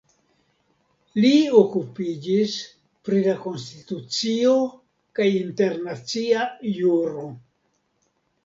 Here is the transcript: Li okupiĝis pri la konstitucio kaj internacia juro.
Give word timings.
Li 1.25 1.33
okupiĝis 1.59 2.55
pri 3.09 3.21
la 3.27 3.35
konstitucio 3.43 4.57
kaj 5.21 5.29
internacia 5.37 6.47
juro. 6.81 7.29